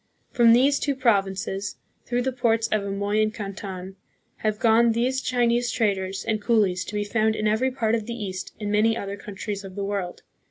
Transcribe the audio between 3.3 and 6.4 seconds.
Canton, have gone those Chinese traders